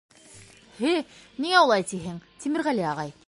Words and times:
—Һе, 0.79 0.93
ниңә 1.45 1.63
улай 1.67 1.87
тиһең, 1.93 2.19
Тимерғәле 2.45 2.89
ағай? 2.95 3.19